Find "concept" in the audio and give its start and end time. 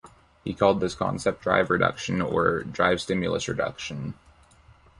0.95-1.43